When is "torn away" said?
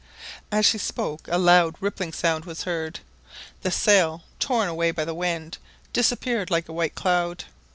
4.39-4.89